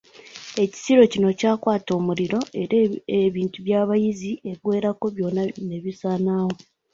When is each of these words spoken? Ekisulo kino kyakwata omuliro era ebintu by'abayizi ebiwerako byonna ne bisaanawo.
Ekisulo 0.63 1.01
kino 1.13 1.29
kyakwata 1.39 1.91
omuliro 1.99 2.39
era 2.61 2.75
ebintu 3.21 3.57
by'abayizi 3.65 4.31
ebiwerako 4.51 5.05
byonna 5.15 5.43
ne 5.67 5.77
bisaanawo. 5.83 6.53